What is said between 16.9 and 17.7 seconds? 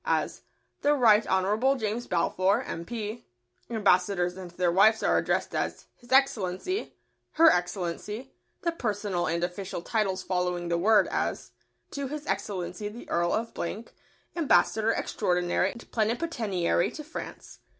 to France.